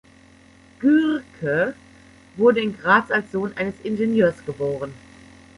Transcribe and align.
Gürke 0.79 1.75
wurde 2.35 2.59
in 2.59 2.75
Graz 2.75 3.11
als 3.11 3.31
Sohn 3.31 3.55
eines 3.55 3.75
Ingenieurs 3.83 4.43
geboren. 4.47 4.95